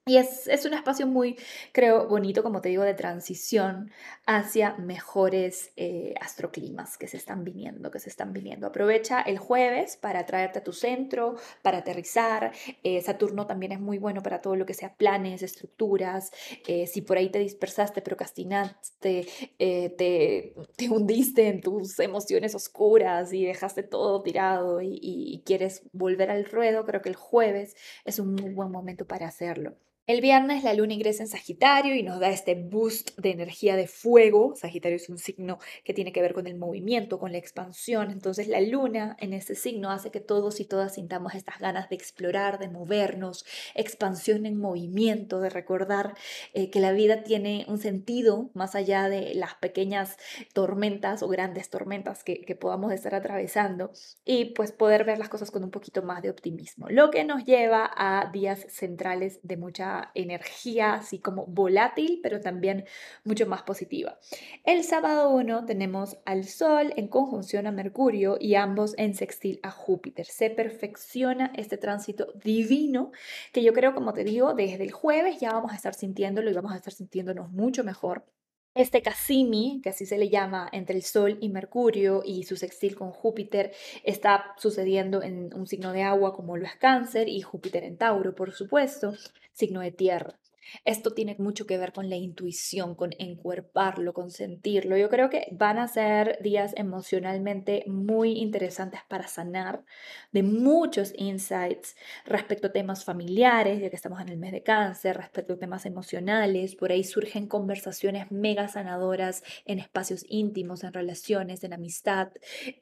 Y 0.06 0.16
es, 0.16 0.64
un 0.64 0.72
espacio 0.72 1.06
muy, 1.06 1.38
creo, 1.72 2.08
bonito, 2.08 2.42
como 2.42 2.62
te 2.62 2.70
digo, 2.70 2.82
de 2.84 2.94
transición 2.94 3.90
hacia 4.26 4.74
mejores 4.76 5.72
eh, 5.76 6.14
astroclimas 6.20 6.96
que 6.96 7.06
se 7.06 7.18
están 7.18 7.44
viniendo, 7.44 7.90
que 7.90 8.00
se 8.00 8.08
están 8.08 8.32
viniendo. 8.32 8.66
Aprovecha 8.66 9.20
el 9.20 9.38
jueves 9.38 9.98
para 9.98 10.24
traerte 10.24 10.60
a 10.60 10.64
tu 10.64 10.72
centro, 10.72 11.36
para 11.62 11.78
aterrizar. 11.78 12.52
Eh, 12.82 13.02
Saturno 13.02 13.46
también 13.46 13.72
es 13.72 13.80
muy 13.80 13.98
bueno 13.98 14.22
para 14.22 14.40
todo 14.40 14.56
lo 14.56 14.64
que 14.64 14.72
sea 14.72 14.94
planes, 14.96 15.42
estructuras. 15.42 16.32
Eh, 16.66 16.86
si 16.86 17.02
por 17.02 17.18
ahí 17.18 17.28
te 17.28 17.38
dispersaste, 17.38 18.00
procrastinaste, 18.00 19.26
te, 19.58 20.54
te, 20.76 20.88
hundiste 20.90 21.48
en 21.48 21.60
tus 21.60 22.00
emociones 22.00 22.54
oscuras 22.54 23.34
y 23.34 23.44
dejaste 23.44 23.82
todo 23.82 24.22
tirado 24.22 24.80
y, 24.80 24.98
y 25.02 25.42
quieres 25.44 25.82
volver 25.92 26.30
al 26.30 26.46
ruedo, 26.46 26.86
creo 26.86 27.02
que 27.02 27.10
el 27.10 27.16
jueves 27.16 27.76
es 28.04 28.18
un 28.18 28.34
muy 28.34 28.50
buen 28.50 28.70
momento 28.70 29.06
para 29.06 29.28
hacerlo. 29.28 29.76
El 30.10 30.20
viernes 30.20 30.64
la 30.64 30.74
luna 30.74 30.94
ingresa 30.94 31.22
en 31.22 31.28
Sagitario 31.28 31.94
y 31.94 32.02
nos 32.02 32.18
da 32.18 32.30
este 32.30 32.56
boost 32.56 33.16
de 33.16 33.30
energía 33.30 33.76
de 33.76 33.86
fuego. 33.86 34.56
Sagitario 34.56 34.96
es 34.96 35.08
un 35.08 35.18
signo 35.18 35.60
que 35.84 35.94
tiene 35.94 36.10
que 36.10 36.20
ver 36.20 36.34
con 36.34 36.48
el 36.48 36.56
movimiento, 36.58 37.20
con 37.20 37.30
la 37.30 37.38
expansión. 37.38 38.10
Entonces 38.10 38.48
la 38.48 38.60
luna 38.60 39.16
en 39.20 39.34
ese 39.34 39.54
signo 39.54 39.88
hace 39.92 40.10
que 40.10 40.18
todos 40.18 40.58
y 40.58 40.64
todas 40.64 40.94
sintamos 40.96 41.36
estas 41.36 41.60
ganas 41.60 41.88
de 41.90 41.94
explorar, 41.94 42.58
de 42.58 42.68
movernos, 42.68 43.44
expansión 43.76 44.46
en 44.46 44.58
movimiento, 44.58 45.40
de 45.40 45.48
recordar 45.48 46.14
eh, 46.54 46.70
que 46.70 46.80
la 46.80 46.90
vida 46.90 47.22
tiene 47.22 47.64
un 47.68 47.78
sentido 47.78 48.50
más 48.52 48.74
allá 48.74 49.08
de 49.08 49.36
las 49.36 49.54
pequeñas 49.54 50.16
tormentas 50.52 51.22
o 51.22 51.28
grandes 51.28 51.70
tormentas 51.70 52.24
que, 52.24 52.40
que 52.40 52.56
podamos 52.56 52.92
estar 52.92 53.14
atravesando 53.14 53.92
y 54.24 54.46
pues 54.56 54.72
poder 54.72 55.04
ver 55.04 55.20
las 55.20 55.28
cosas 55.28 55.52
con 55.52 55.62
un 55.62 55.70
poquito 55.70 56.02
más 56.02 56.20
de 56.20 56.30
optimismo. 56.30 56.88
Lo 56.88 57.12
que 57.12 57.22
nos 57.22 57.44
lleva 57.44 57.88
a 57.94 58.28
días 58.32 58.66
centrales 58.70 59.38
de 59.44 59.56
mucha 59.56 59.99
energía 60.14 60.94
así 60.94 61.18
como 61.18 61.46
volátil, 61.46 62.20
pero 62.22 62.40
también 62.40 62.84
mucho 63.24 63.46
más 63.46 63.62
positiva. 63.62 64.18
El 64.64 64.84
sábado 64.84 65.30
1 65.30 65.66
tenemos 65.66 66.18
al 66.24 66.44
Sol 66.44 66.92
en 66.96 67.08
conjunción 67.08 67.66
a 67.66 67.72
Mercurio 67.72 68.36
y 68.40 68.54
ambos 68.54 68.94
en 68.98 69.14
sextil 69.14 69.60
a 69.62 69.70
Júpiter. 69.70 70.26
Se 70.26 70.50
perfecciona 70.50 71.52
este 71.56 71.76
tránsito 71.76 72.32
divino 72.42 73.12
que 73.52 73.62
yo 73.62 73.72
creo, 73.72 73.94
como 73.94 74.12
te 74.12 74.24
digo, 74.24 74.54
desde 74.54 74.84
el 74.84 74.92
jueves 74.92 75.40
ya 75.40 75.52
vamos 75.52 75.72
a 75.72 75.76
estar 75.76 75.94
sintiéndolo 75.94 76.50
y 76.50 76.54
vamos 76.54 76.72
a 76.72 76.76
estar 76.76 76.92
sintiéndonos 76.92 77.50
mucho 77.50 77.84
mejor 77.84 78.24
Este 78.74 79.02
Cassini, 79.02 79.80
que 79.82 79.90
así 79.90 80.06
se 80.06 80.16
le 80.16 80.28
llama, 80.28 80.68
entre 80.72 80.96
el 80.96 81.02
Sol 81.02 81.38
y 81.40 81.48
Mercurio 81.48 82.22
y 82.24 82.44
su 82.44 82.56
sextil 82.56 82.96
con 82.96 83.10
Júpiter, 83.12 83.72
está 84.04 84.54
sucediendo 84.58 85.22
en 85.22 85.52
un 85.54 85.66
signo 85.66 85.92
de 85.92 86.02
agua 86.02 86.32
como 86.34 86.56
lo 86.56 86.66
es 86.66 86.76
Cáncer 86.76 87.28
y 87.28 87.42
Júpiter 87.42 87.84
en 87.84 87.96
Tauro, 87.98 88.34
por 88.34 88.52
supuesto, 88.52 89.12
signo 89.52 89.80
de 89.80 89.92
tierra. 89.92 90.39
Esto 90.84 91.12
tiene 91.12 91.36
mucho 91.38 91.66
que 91.66 91.78
ver 91.78 91.92
con 91.92 92.08
la 92.10 92.16
intuición, 92.16 92.94
con 92.94 93.10
encuerparlo, 93.18 94.12
con 94.12 94.30
sentirlo. 94.30 94.96
Yo 94.96 95.08
creo 95.08 95.30
que 95.30 95.48
van 95.52 95.78
a 95.78 95.88
ser 95.88 96.38
días 96.42 96.72
emocionalmente 96.76 97.84
muy 97.86 98.32
interesantes 98.38 99.00
para 99.08 99.28
sanar 99.28 99.84
de 100.32 100.42
muchos 100.42 101.12
insights 101.16 101.96
respecto 102.24 102.68
a 102.68 102.72
temas 102.72 103.04
familiares, 103.04 103.80
ya 103.80 103.90
que 103.90 103.96
estamos 103.96 104.20
en 104.20 104.28
el 104.28 104.38
mes 104.38 104.52
de 104.52 104.62
cáncer, 104.62 105.16
respecto 105.16 105.54
a 105.54 105.58
temas 105.58 105.86
emocionales. 105.86 106.76
Por 106.76 106.92
ahí 106.92 107.04
surgen 107.04 107.46
conversaciones 107.46 108.30
mega 108.30 108.68
sanadoras 108.68 109.42
en 109.64 109.78
espacios 109.78 110.24
íntimos, 110.28 110.84
en 110.84 110.92
relaciones, 110.92 111.64
en 111.64 111.72
amistad. 111.72 112.28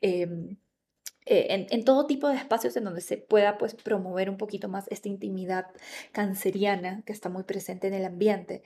Em, 0.01 0.57
eh, 1.31 1.67
en, 1.71 1.85
todo 1.85 2.07
tipo 2.07 2.27
de 2.29 2.37
espacios 2.37 2.75
en 2.79 2.85
donde 2.85 3.03
se 3.03 3.19
pueda 3.19 3.59
pues 3.59 3.75
promover 3.75 4.31
un 4.31 4.39
poquito 4.39 4.69
más 4.71 4.87
esta 4.89 5.09
intimidad 5.09 5.67
canceriana 6.11 7.03
que 7.05 7.13
está 7.13 7.29
muy 7.29 7.43
presente 7.43 7.87
en 7.87 7.93
el 7.93 8.07
ambiente. 8.07 8.63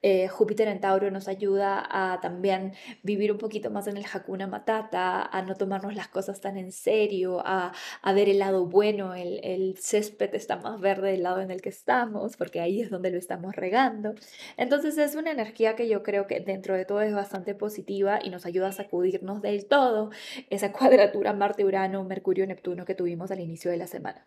Eh, 0.00 0.26
Júpiter 0.28 0.68
en 0.68 0.80
Tauro 0.80 1.10
nos 1.10 1.28
ayuda 1.28 1.86
a 1.90 2.20
también 2.22 2.72
vivir 3.02 3.32
un 3.32 3.36
poquito 3.36 3.70
más 3.70 3.86
en 3.86 3.98
el 3.98 4.06
Hakuna 4.10 4.46
Matata, 4.46 5.26
a 5.26 5.42
no 5.42 5.56
tomarnos 5.56 5.94
las 5.94 6.08
cosas 6.08 6.40
tan 6.40 6.56
en 6.56 6.72
serio, 6.72 7.42
a, 7.44 7.72
a 8.00 8.12
ver 8.14 8.30
el 8.30 8.38
lado 8.38 8.64
bueno, 8.64 9.14
el, 9.14 9.40
el, 9.44 9.76
césped 9.76 10.34
está 10.34 10.56
más 10.56 10.80
verde 10.80 11.10
del 11.10 11.22
lado 11.22 11.42
en 11.42 11.50
el 11.50 11.60
que 11.60 11.68
estamos, 11.68 12.38
porque 12.38 12.60
ahí 12.60 12.80
es 12.80 12.88
donde 12.88 13.10
lo 13.10 13.18
estamos 13.18 13.54
regando. 13.54 14.14
Entonces 14.56 14.96
es 14.96 15.16
una 15.16 15.32
energía 15.32 15.76
que 15.76 15.86
yo 15.86 16.02
creo 16.02 16.26
que 16.26 16.40
dentro 16.40 16.74
de 16.74 16.86
todo 16.86 17.02
es 17.02 17.12
bastante 17.12 17.54
positiva 17.54 18.20
y 18.22 18.30
nos 18.30 18.46
ayuda 18.46 18.68
a 18.68 18.72
sacudirnos 18.72 19.42
del 19.42 19.66
todo 19.66 20.10
esa 20.48 20.72
cuadratura 20.72 21.34
Marte-Urano 21.34 22.05
Mercurio-Neptuno 22.06 22.84
que 22.84 22.94
tuvimos 22.94 23.30
al 23.30 23.40
inicio 23.40 23.70
de 23.70 23.76
la 23.76 23.86
semana. 23.86 24.26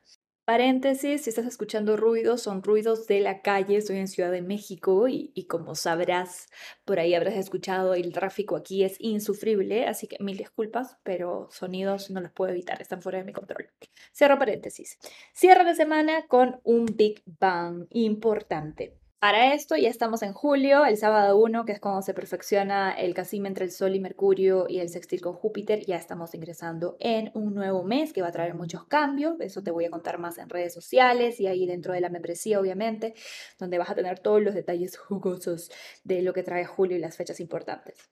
Paréntesis, 0.50 1.22
si 1.22 1.30
estás 1.30 1.46
escuchando 1.46 1.96
ruidos, 1.96 2.42
son 2.42 2.64
ruidos 2.64 3.06
de 3.06 3.20
la 3.20 3.44
calle, 3.44 3.78
estoy 3.78 3.98
en 3.98 4.08
Ciudad 4.08 4.32
de 4.32 4.42
México 4.42 5.08
y, 5.08 5.32
y, 5.36 5.46
como 5.46 5.76
sabrás, 5.76 6.48
por 6.86 7.00
ahí 7.00 7.14
habrás 7.14 7.36
escuchado, 7.36 7.94
el 7.94 8.12
tráfico 8.14 8.56
aquí 8.56 8.84
es 8.84 8.96
insufrible, 9.00 9.86
así 9.86 10.08
que 10.08 10.18
mil 10.20 10.38
disculpas, 10.38 10.98
pero 11.04 11.50
sonidos 11.52 12.10
no 12.10 12.20
los 12.20 12.32
puedo 12.32 12.52
evitar, 12.52 12.82
están 12.82 13.04
fuera 13.04 13.20
de 13.20 13.26
mi 13.26 13.32
control. 13.32 13.70
Cierro 14.12 14.40
paréntesis. 14.40 14.98
Cierro 15.36 15.66
de 15.66 15.76
semana 15.76 16.26
con 16.28 16.60
un 16.64 16.88
Big 16.88 17.22
Bang 17.28 17.86
importante. 17.92 18.98
Para 19.20 19.54
esto 19.54 19.76
ya 19.76 19.90
estamos 19.90 20.22
en 20.22 20.32
julio, 20.32 20.86
el 20.86 20.96
sábado 20.96 21.38
1, 21.38 21.66
que 21.66 21.74
es 21.74 21.82
cuando 21.82 22.02
se 22.02 22.14
perfecciona 22.14 22.94
el 22.94 23.14
casime 23.14 23.50
entre 23.50 23.66
el 23.66 23.72
Sol 23.72 23.94
y 23.94 24.00
Mercurio 24.00 24.66
y 24.70 24.80
el 24.80 24.88
sextil 24.88 25.20
con 25.20 25.34
Júpiter, 25.34 25.86
ya 25.86 25.98
estamos 25.98 26.34
ingresando 26.36 26.96
en 27.02 27.30
un 27.34 27.54
nuevo 27.54 27.84
mes 27.84 28.14
que 28.14 28.22
va 28.22 28.30
a 28.30 28.32
traer 28.32 28.56
muchos 28.56 28.86
cambios, 28.86 29.36
eso 29.42 29.62
te 29.62 29.72
voy 29.72 29.84
a 29.84 29.90
contar 29.90 30.20
más 30.20 30.38
en 30.38 30.48
redes 30.48 30.74
sociales 30.74 31.42
y 31.42 31.48
ahí 31.48 31.66
dentro 31.66 31.92
de 31.92 32.00
la 32.00 32.08
membresía, 32.10 32.62
obviamente, 32.62 33.14
donde 33.60 33.78
vas 33.78 33.90
a 33.90 33.96
tener 33.96 34.20
todos 34.20 34.42
los 34.42 34.54
detalles 34.54 34.98
jugosos 34.98 35.70
de 36.06 36.22
lo 36.22 36.32
que 36.32 36.44
trae 36.44 36.64
julio 36.64 36.96
y 36.96 37.02
las 37.02 37.18
fechas 37.18 37.42
importantes. 37.42 38.10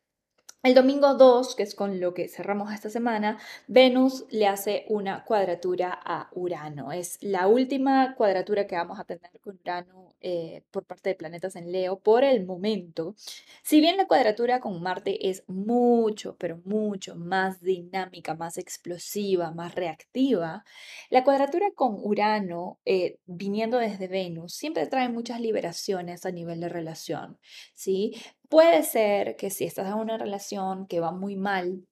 El 0.64 0.74
domingo 0.74 1.14
2, 1.14 1.56
que 1.56 1.64
es 1.64 1.76
con 1.76 2.00
lo 2.00 2.14
que 2.14 2.28
cerramos 2.28 2.74
esta 2.74 2.90
semana, 2.90 3.38
Venus 3.68 4.26
le 4.32 4.48
hace 4.48 4.86
una 4.90 5.24
cuadratura 5.24 5.98
a 6.04 6.30
Urano. 6.34 6.92
Es 6.92 7.20
la 7.22 7.48
última 7.48 8.16
cuadratura 8.16 8.66
que 8.66 8.76
vamos 8.76 9.00
a 9.00 9.04
tener 9.06 9.32
con 9.40 9.58
Urano 9.62 10.16
eh, 10.20 10.64
por 10.72 10.84
parte 10.84 11.10
de 11.10 11.16
planetas 11.16 11.56
en 11.56 11.72
Leo 11.72 12.00
por 12.00 12.24
el 12.24 12.44
momento. 12.44 13.14
Si 13.62 13.80
bien 13.80 13.98
la 13.98 14.08
cuadratura 14.08 14.60
con 14.60 14.82
Marte 14.82 15.30
es 15.30 15.44
mucho, 15.48 16.36
pero 16.40 16.60
mucho 16.66 17.16
más 17.16 17.62
dinámica, 17.62 18.34
más 18.34 18.58
explosiva, 18.58 19.52
más 19.52 19.76
reactiva, 19.76 20.66
la 21.12 21.24
cuadratura 21.24 21.68
con 21.76 22.00
Urano, 22.02 22.80
eh, 22.84 23.20
viniendo 23.28 23.78
desde 23.78 24.08
Venus, 24.08 24.56
siempre 24.56 24.88
trae 24.88 25.08
muchas 25.08 25.40
liberaciones 25.40 26.26
a 26.26 26.32
nivel 26.32 26.60
de 26.62 26.70
relación. 26.70 27.38
¿sí? 27.76 28.16
Puede 28.50 28.84
ser 28.84 29.36
que 29.36 29.50
si 29.50 29.66
estás 29.66 29.88
en 29.88 29.96
una 29.96 30.18
relación 30.18 30.88
que 30.88 31.00
va 31.02 31.12
muy 31.12 31.36
mal, 31.36 31.86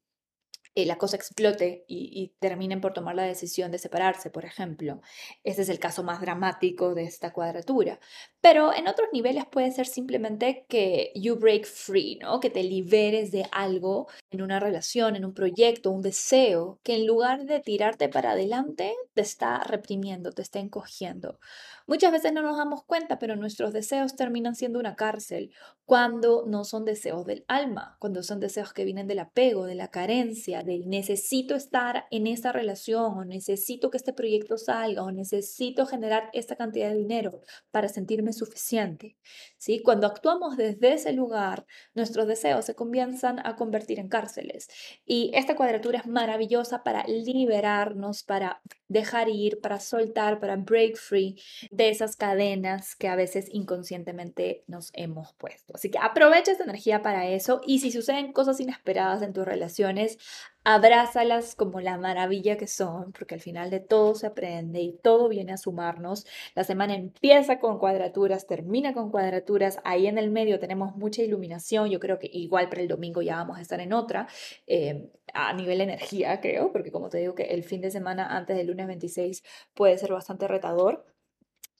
eh, 0.76 0.86
la 0.86 0.98
cosa 0.98 1.16
explote 1.16 1.86
y, 1.88 2.34
terminen 2.40 2.82
por 2.82 2.94
tomar 2.94 3.16
la 3.16 3.24
decisión 3.24 3.72
de 3.72 3.78
separarse, 3.78 4.30
por 4.30 4.44
ejemplo. 4.44 5.02
Ese 5.44 5.62
es 5.62 5.70
el 5.70 5.80
caso 5.80 6.04
más 6.04 6.20
dramático 6.20 6.94
de 6.94 7.04
esta 7.04 7.32
cuadratura. 7.32 8.00
Pero 8.42 8.74
en 8.74 8.88
otros 8.90 9.08
niveles 9.14 9.46
puede 9.46 9.72
ser 9.72 9.88
simplemente 9.88 10.66
que 10.68 11.14
you 11.16 11.38
break 11.38 11.66
free, 11.66 12.20
¿no? 12.22 12.42
Que 12.42 12.50
te 12.50 12.64
liberes 12.64 13.32
de 13.32 13.48
algo 13.52 14.08
en 14.32 14.42
una 14.42 14.60
relación, 14.60 15.16
en 15.16 15.24
un 15.24 15.34
proyecto, 15.34 15.92
un 15.92 16.02
deseo, 16.02 16.80
que 16.84 16.96
en 16.96 17.08
lugar 17.08 17.46
de 17.46 17.62
tirarte 17.62 18.10
para 18.10 18.32
adelante, 18.32 18.94
te 19.14 19.22
está 19.22 19.64
reprimiendo, 19.64 20.32
te 20.32 20.42
está 20.42 20.60
encogiendo. 20.60 21.40
Muchas 21.88 22.12
veces 22.12 22.34
no 22.34 22.42
nos 22.42 22.58
damos 22.58 22.84
cuenta, 22.84 23.18
pero 23.20 23.36
nuestros 23.36 23.72
deseos 23.72 24.16
terminan 24.16 24.56
siendo 24.56 24.80
una 24.80 24.96
cárcel 24.96 25.52
cuando 25.86 26.44
no 26.48 26.64
son 26.64 26.84
deseos 26.84 27.26
del 27.26 27.46
alma, 27.48 27.96
cuando 28.00 28.24
son 28.24 28.40
deseos 28.40 28.74
que 28.74 28.86
vienen 28.86 29.08
del 29.08 29.20
apego, 29.20 29.66
de 29.66 29.76
la 29.76 29.90
carencia, 29.90 30.64
del 30.66 30.90
necesito 30.90 31.56
estar 31.56 32.06
en 32.12 32.28
esta 32.28 32.52
relación 32.52 33.18
o 33.18 33.26
necesito 33.26 33.90
que 33.90 33.98
este 33.98 34.14
proyecto 34.14 34.58
salga 34.58 35.04
o 35.04 35.12
necesito 35.12 35.86
generar 35.86 36.30
esta 36.34 36.56
cantidad 36.56 36.90
de 36.90 36.98
dinero 36.98 37.42
para 37.72 37.88
sentirme 37.88 38.34
suficiente. 38.34 39.18
¿Sí? 39.58 39.82
Cuando 39.82 40.08
actuamos 40.08 40.58
desde 40.58 40.94
ese 40.94 41.14
lugar, 41.14 41.66
nuestros 41.94 42.28
deseos 42.28 42.66
se 42.66 42.76
comienzan 42.76 43.40
a 43.46 43.56
convertir 43.56 44.00
en 44.00 44.10
cárceles. 44.10 44.68
Y 45.06 45.32
esta 45.34 45.56
cuadratura 45.56 46.00
es 46.00 46.08
maravillosa 46.08 46.84
para 46.84 47.04
liberarnos, 47.06 48.24
para 48.24 48.62
dejar 48.88 49.30
ir, 49.30 49.60
para 49.62 49.80
soltar, 49.80 50.40
para 50.40 50.56
break 50.56 50.98
free 50.98 51.36
de 51.72 51.90
esas 51.90 52.16
cadenas 52.16 52.96
que 52.96 53.08
a 53.08 53.16
veces 53.16 53.48
inconscientemente 53.52 54.64
nos 54.68 54.92
hemos 54.94 55.34
puesto. 55.34 55.74
Así 55.76 55.90
que 55.90 55.98
aprovecha 56.00 56.52
esta 56.52 56.64
energía 56.64 57.02
para 57.02 57.28
eso 57.28 57.62
y 57.66 57.80
si 57.80 57.92
suceden 57.92 58.34
cosas 58.34 58.60
inesperadas 58.60 59.22
en 59.22 59.34
tus 59.34 59.46
relaciones, 59.46 60.18
abrázalas 60.66 61.56
como 61.56 61.80
la 61.80 61.98
maravilla 61.98 62.58
que 62.58 62.68
son, 62.68 63.12
porque 63.14 63.36
al 63.36 63.42
final 63.42 63.70
de 63.70 63.80
todo 63.80 64.16
se 64.16 64.26
aprende 64.28 64.82
y 64.82 64.94
todo 64.94 65.30
viene 65.30 65.54
a 65.54 65.58
sumarnos. 65.58 66.26
La 66.56 66.64
semana 66.64 66.96
empieza 66.96 67.60
con 67.60 67.78
cuadraturas, 67.78 68.48
termina 68.48 68.94
con 68.94 69.12
cuadraturas, 69.12 69.80
ahí 69.84 70.08
en 70.08 70.18
el 70.18 70.32
medio 70.32 70.60
tenemos 70.60 70.96
mucha 70.96 71.22
iluminación, 71.22 71.90
yo 71.92 72.00
creo 72.00 72.18
que 72.18 72.30
igual 72.34 72.68
para 72.68 72.82
el 72.82 72.88
domingo 72.88 73.22
ya 73.22 73.38
vamos 73.38 73.60
a 73.60 73.62
estar 73.62 73.80
en 73.80 73.94
otra, 73.94 74.28
eh, 74.66 75.12
a 75.34 75.54
nivel 75.54 75.82
energía 75.82 76.42
creo, 76.42 76.72
porque 76.72 76.92
como 76.92 77.10
te 77.10 77.20
digo 77.20 77.36
que 77.36 77.44
el 77.44 77.64
fin 77.64 77.82
de 77.82 77.92
semana 77.92 78.36
antes 78.36 78.58
del 78.58 78.68
lunes 78.68 78.88
26 78.88 79.44
puede 79.76 79.98
ser 80.00 80.14
bastante 80.14 80.48
retador. 80.48 81.06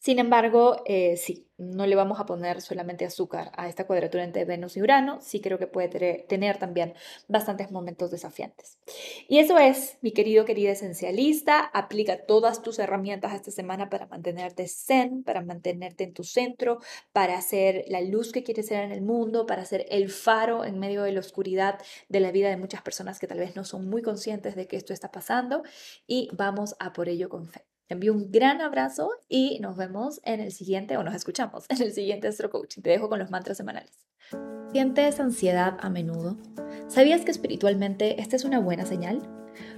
Sin 0.06 0.20
embargo, 0.20 0.84
eh, 0.86 1.18
sí, 1.18 1.48
no 1.58 1.88
le 1.88 1.96
vamos 1.96 2.20
a 2.20 2.28
poner 2.28 2.62
solamente 2.62 3.06
azúcar 3.06 3.52
a 3.58 3.68
esta 3.68 3.88
cuadratura 3.88 4.24
entre 4.24 4.46
Venus 4.46 4.78
y 4.78 4.84
Urano, 4.84 5.20
sí 5.20 5.42
creo 5.42 5.58
que 5.58 5.66
puede 5.66 6.20
tener 6.28 6.60
también 6.60 6.94
bastantes 7.28 7.72
momentos 7.72 8.12
desafiantes. 8.12 8.78
Y 9.28 9.40
eso 9.40 9.58
es, 9.58 9.98
mi 10.02 10.12
querido, 10.12 10.46
querida 10.46 10.74
esencialista, 10.74 11.60
aplica 11.60 12.24
todas 12.28 12.62
tus 12.62 12.78
herramientas 12.78 13.34
esta 13.34 13.50
semana 13.50 13.90
para 13.90 14.06
mantenerte 14.06 14.68
zen, 14.68 15.24
para 15.24 15.42
mantenerte 15.42 16.04
en 16.04 16.14
tu 16.14 16.24
centro, 16.24 16.82
para 17.12 17.36
hacer 17.36 17.84
la 17.88 18.02
luz 18.02 18.32
que 18.32 18.44
quieres 18.44 18.68
ser 18.68 18.84
en 18.84 18.92
el 18.92 19.02
mundo, 19.02 19.48
para 19.48 19.66
ser 19.66 19.88
el 19.90 20.12
faro 20.12 20.66
en 20.66 20.78
medio 20.78 21.02
de 21.02 21.14
la 21.14 21.22
oscuridad 21.22 21.80
de 22.10 22.20
la 22.20 22.32
vida 22.32 22.50
de 22.50 22.58
muchas 22.58 22.84
personas 22.84 23.18
que 23.18 23.26
tal 23.26 23.40
vez 23.40 23.56
no 23.56 23.66
son 23.66 23.90
muy 23.90 24.04
conscientes 24.04 24.56
de 24.56 24.68
que 24.68 24.78
esto 24.78 24.94
está 24.94 25.12
pasando 25.12 25.64
y 26.06 26.30
vamos 26.32 26.76
a 26.78 26.94
por 26.94 27.10
ello 27.10 27.28
con 27.28 27.48
fe. 27.48 27.66
Te 27.88 27.94
envío 27.94 28.14
un 28.14 28.32
gran 28.32 28.62
abrazo 28.62 29.12
y 29.30 29.60
nos 29.60 29.78
vemos 29.78 30.20
en 30.24 30.40
el 30.40 30.52
siguiente, 30.52 30.98
o 30.98 31.04
nos 31.04 31.14
escuchamos 31.14 31.66
en 31.70 31.82
el 31.82 31.94
siguiente 31.94 32.28
Astro 32.28 32.50
Coaching. 32.50 32.82
Te 32.82 32.90
dejo 32.90 33.10
con 33.10 33.20
los 33.20 33.30
mantras 33.30 33.58
semanales. 33.58 34.06
¿Sientes 34.72 35.20
ansiedad 35.20 35.78
a 35.80 35.90
menudo? 35.90 36.38
¿Sabías 36.88 37.22
que 37.22 37.32
espiritualmente 37.32 38.20
esta 38.22 38.36
es 38.36 38.44
una 38.44 38.60
buena 38.60 38.86
señal? 38.86 39.22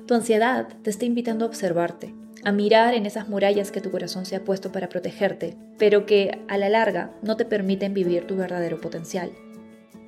Tu 0.08 0.14
ansiedad 0.14 0.70
te 0.84 0.90
está 0.90 1.06
invitando 1.06 1.46
a 1.46 1.50
observarte, 1.50 2.16
a 2.46 2.52
mirar 2.52 2.94
en 2.94 3.06
esas 3.06 3.28
murallas 3.28 3.72
que 3.72 3.82
tu 3.82 3.92
corazón 3.92 4.26
se 4.26 4.38
ha 4.38 4.44
puesto 4.44 4.72
para 4.72 4.90
protegerte, 4.90 5.58
pero 5.78 6.06
que 6.06 6.44
a 6.48 6.58
la 6.58 6.70
larga 6.70 7.14
no 7.22 7.36
te 7.36 7.46
permiten 7.46 7.94
vivir 7.94 8.26
tu 8.26 8.38
verdadero 8.38 8.80
potencial 8.80 9.32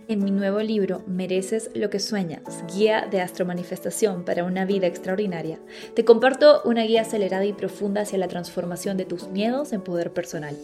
en 0.10 0.24
mi 0.24 0.32
nuevo 0.32 0.60
libro 0.60 1.04
Mereces 1.06 1.70
lo 1.75 1.92
que 1.92 2.00
sueñas, 2.00 2.42
guía 2.74 3.08
de 3.10 3.22
astromanifestación 3.22 4.25
para 4.25 4.44
una 4.44 4.66
vida 4.66 4.88
extraordinaria, 4.88 5.60
te 5.94 6.04
comparto 6.04 6.63
una 6.66 6.82
guía 6.82 7.01
acelerada 7.01 7.46
y 7.46 7.54
profunda 7.54 8.01
hacia 8.01 8.18
la 8.18 8.28
transformación 8.28 8.98
de 8.98 9.06
tus 9.06 9.28
miedos 9.28 9.72
en 9.72 9.82
poder 9.82 10.12
personal. 10.12 10.58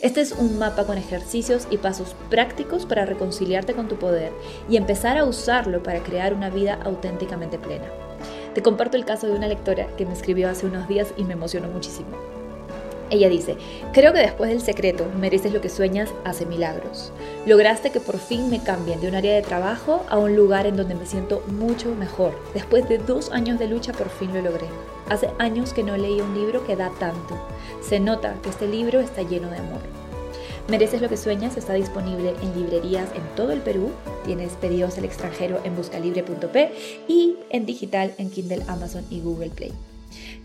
Este 0.00 0.22
es 0.22 0.32
un 0.32 0.58
mapa 0.58 0.86
con 0.86 0.96
ejercicios 0.96 1.68
y 1.70 1.76
pasos 1.76 2.16
prácticos 2.30 2.86
para 2.86 3.04
reconciliarte 3.04 3.74
con 3.74 3.86
tu 3.86 3.96
poder 3.96 4.32
y 4.66 4.78
empezar 4.78 5.18
a 5.18 5.26
usarlo 5.26 5.82
para 5.82 6.02
crear 6.02 6.32
una 6.32 6.48
vida 6.48 6.80
auténticamente 6.82 7.58
plena. 7.58 7.86
Te 8.54 8.62
comparto 8.62 8.96
el 8.96 9.04
caso 9.04 9.26
de 9.26 9.34
una 9.34 9.46
lectora 9.46 9.94
que 9.98 10.06
me 10.06 10.14
escribió 10.14 10.48
hace 10.48 10.64
unos 10.64 10.88
días 10.88 11.12
y 11.18 11.24
me 11.24 11.34
emocionó 11.34 11.68
muchísimo. 11.68 12.35
Ella 13.08 13.28
dice, 13.28 13.56
creo 13.92 14.12
que 14.12 14.18
después 14.18 14.50
del 14.50 14.60
secreto 14.60 15.06
mereces 15.20 15.52
lo 15.52 15.60
que 15.60 15.68
sueñas 15.68 16.10
hace 16.24 16.44
milagros. 16.44 17.12
Lograste 17.46 17.90
que 17.90 18.00
por 18.00 18.18
fin 18.18 18.50
me 18.50 18.60
cambien 18.60 19.00
de 19.00 19.06
un 19.08 19.14
área 19.14 19.34
de 19.34 19.42
trabajo 19.42 20.04
a 20.08 20.18
un 20.18 20.34
lugar 20.34 20.66
en 20.66 20.76
donde 20.76 20.96
me 20.96 21.06
siento 21.06 21.44
mucho 21.46 21.94
mejor. 21.94 22.32
Después 22.52 22.88
de 22.88 22.98
dos 22.98 23.30
años 23.30 23.60
de 23.60 23.68
lucha 23.68 23.92
por 23.92 24.08
fin 24.08 24.34
lo 24.34 24.42
logré. 24.42 24.66
Hace 25.08 25.30
años 25.38 25.72
que 25.72 25.84
no 25.84 25.96
leía 25.96 26.24
un 26.24 26.34
libro 26.34 26.66
que 26.66 26.74
da 26.74 26.90
tanto. 26.98 27.38
Se 27.80 28.00
nota 28.00 28.34
que 28.42 28.48
este 28.48 28.66
libro 28.66 28.98
está 28.98 29.22
lleno 29.22 29.50
de 29.50 29.58
amor. 29.58 29.80
Mereces 30.68 31.00
lo 31.00 31.08
que 31.08 31.16
sueñas 31.16 31.56
está 31.56 31.74
disponible 31.74 32.34
en 32.42 32.60
librerías 32.60 33.08
en 33.14 33.22
todo 33.36 33.52
el 33.52 33.60
Perú. 33.60 33.92
Tienes 34.24 34.54
pedidos 34.54 34.98
al 34.98 35.04
extranjero 35.04 35.60
en 35.62 35.76
buscalibre.p 35.76 36.72
y 37.06 37.36
en 37.50 37.66
digital 37.66 38.14
en 38.18 38.30
Kindle, 38.30 38.64
Amazon 38.66 39.04
y 39.10 39.20
Google 39.20 39.50
Play 39.50 39.72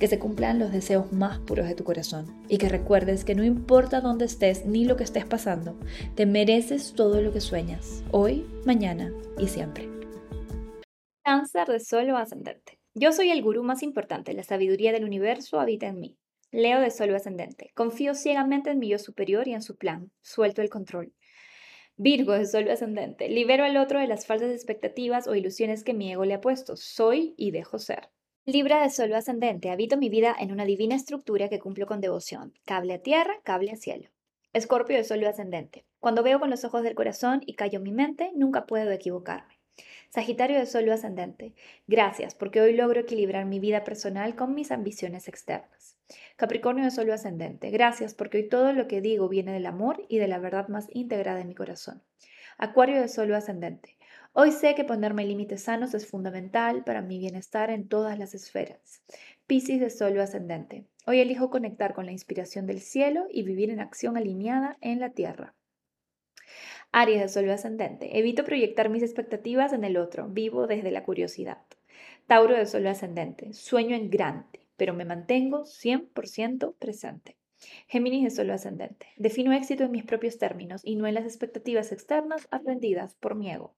que 0.02 0.08
se 0.08 0.18
cumplan 0.18 0.58
los 0.58 0.72
deseos 0.72 1.14
más 1.14 1.38
puros 1.38 1.68
de 1.68 1.76
tu 1.76 1.84
corazón 1.84 2.26
y 2.50 2.58
que 2.58 2.70
recuerdes 2.70 3.24
que 3.24 3.36
no 3.36 3.44
importa 3.44 4.02
dónde 4.02 4.26
estés 4.26 4.66
ni 4.66 4.84
lo 4.84 4.98
que 4.98 5.04
estés 5.04 5.26
pasando, 5.26 5.78
te 6.16 6.26
mereces 6.26 6.94
todo 6.94 7.22
lo 7.22 7.32
que 7.32 7.40
sueñas, 7.40 8.04
hoy, 8.10 8.44
mañana 8.66 9.14
y 9.38 9.48
siempre. 9.48 9.88
Cáncer 11.24 11.68
de 11.68 11.80
Sol 11.80 12.10
Ascendente. 12.16 12.80
Yo 12.96 13.12
soy 13.12 13.30
el 13.30 13.44
gurú 13.44 13.62
más 13.62 13.84
importante, 13.84 14.34
la 14.34 14.42
sabiduría 14.42 14.92
del 14.92 15.04
universo 15.04 15.60
habita 15.60 15.86
en 15.86 16.00
mí. 16.00 16.18
Leo 16.50 16.80
de 16.80 16.90
Sol 16.90 17.14
Ascendente. 17.14 17.70
Confío 17.76 18.16
ciegamente 18.16 18.72
en 18.72 18.80
mi 18.80 18.90
yo 18.90 18.98
superior 18.98 19.48
y 19.48 19.54
en 19.54 19.62
su 19.62 19.78
plan. 19.78 20.12
Suelto 20.22 20.64
el 20.64 20.72
control. 20.72 21.14
Virgo 21.96 22.34
de 22.34 22.48
Sol 22.48 22.68
Ascendente. 22.72 23.30
Libero 23.30 23.66
al 23.66 23.78
otro 23.78 24.00
de 24.00 24.08
las 24.08 24.26
falsas 24.26 24.50
expectativas 24.50 25.28
o 25.28 25.36
ilusiones 25.36 25.84
que 25.84 25.94
mi 25.94 26.12
ego 26.12 26.26
le 26.26 26.34
ha 26.34 26.42
puesto. 26.42 26.76
Soy 26.76 27.36
y 27.38 27.52
dejo 27.52 27.78
ser. 27.78 28.10
Libra 28.48 28.82
de 28.82 28.90
Sol 28.90 29.14
ascendente, 29.14 29.70
habito 29.70 29.98
mi 29.98 30.10
vida 30.10 30.36
en 30.40 30.52
una 30.52 30.66
divina 30.66 30.96
estructura 30.96 31.48
que 31.48 31.60
cumplo 31.60 31.86
con 31.86 32.02
devoción. 32.02 32.56
Cable 32.66 32.96
a 32.96 32.98
tierra, 32.98 33.40
cable 33.44 33.70
a 33.70 33.76
cielo. 33.76 34.10
Escorpio 34.52 34.98
de 34.98 35.04
Sol 35.04 35.24
ascendente. 35.26 35.86
Cuando 36.00 36.24
veo 36.24 36.40
con 36.40 36.50
los 36.50 36.66
ojos 36.66 36.82
del 36.82 36.96
corazón 36.96 37.42
y 37.46 37.54
callo 37.54 37.80
mi 37.80 37.92
mente, 37.92 38.32
nunca 38.34 38.66
puedo 38.66 38.90
equivocarme. 38.90 39.60
Sagitario 40.10 40.58
de 40.58 40.66
Sol 40.66 40.90
ascendente. 40.90 41.54
Gracias, 41.86 42.34
porque 42.34 42.62
hoy 42.62 42.74
logro 42.74 43.02
equilibrar 43.02 43.46
mi 43.46 43.60
vida 43.60 43.84
personal 43.84 44.36
con 44.36 44.56
mis 44.56 44.72
ambiciones 44.72 45.28
externas. 45.28 45.96
Capricornio 46.36 46.86
de 46.86 46.90
Sol 46.90 47.12
ascendente. 47.12 47.70
Gracias, 47.70 48.16
porque 48.16 48.40
hoy 48.40 48.50
todo 48.50 48.74
lo 48.74 48.88
que 48.88 49.02
digo 49.02 49.30
viene 49.30 49.54
del 49.54 49.68
amor 49.68 50.04
y 50.10 50.18
de 50.18 50.28
la 50.28 50.40
verdad 50.40 50.68
más 50.68 50.88
íntegra 50.90 51.36
de 51.36 51.46
mi 51.46 51.54
corazón. 51.54 52.02
Acuario 52.58 53.00
de 53.00 53.08
Sol 53.08 53.32
ascendente. 53.36 53.98
Hoy 54.34 54.54
sé 54.54 54.76
que 54.76 54.86
ponerme 54.86 55.26
límites 55.26 55.64
sanos 55.64 55.94
es 55.94 56.08
fundamental 56.08 56.86
para 56.86 57.02
mi 57.02 57.20
bienestar 57.20 57.70
en 57.70 57.90
todas 57.90 58.18
las 58.18 58.34
esferas. 58.34 59.04
Piscis 59.46 59.82
de 59.82 59.90
Sol 59.90 60.18
ascendente. 60.22 60.86
Hoy 61.06 61.20
elijo 61.20 61.50
conectar 61.50 61.94
con 61.94 62.06
la 62.06 62.14
inspiración 62.14 62.66
del 62.66 62.80
cielo 62.80 63.26
y 63.30 63.44
vivir 63.44 63.70
en 63.72 63.82
acción 63.82 64.16
alineada 64.16 64.78
en 64.80 65.02
la 65.02 65.10
tierra. 65.10 65.54
Aries 66.94 67.20
de 67.20 67.28
Sol 67.28 67.50
ascendente. 67.50 68.18
Evito 68.18 68.46
proyectar 68.46 68.88
mis 68.88 69.04
expectativas 69.04 69.74
en 69.74 69.84
el 69.84 69.98
otro. 69.98 70.30
Vivo 70.30 70.66
desde 70.66 70.92
la 70.92 71.04
curiosidad. 71.04 71.58
Tauro 72.28 72.56
de 72.56 72.66
Sol 72.68 72.88
ascendente. 72.88 73.52
Sueño 73.52 73.98
en 73.98 74.10
grande, 74.10 74.62
pero 74.78 74.94
me 74.94 75.04
mantengo 75.04 75.66
100% 75.66 76.76
presente. 76.80 77.36
Géminis 77.88 78.24
de 78.24 78.30
Sol 78.30 78.50
ascendente. 78.52 79.08
Defino 79.18 79.52
éxito 79.52 79.84
en 79.84 79.92
mis 79.92 80.06
propios 80.06 80.38
términos 80.38 80.80
y 80.86 80.96
no 80.96 81.06
en 81.06 81.16
las 81.16 81.26
expectativas 81.26 81.92
externas 81.92 82.48
aprendidas 82.50 83.16
por 83.16 83.36
mi 83.36 83.52
ego. 83.52 83.76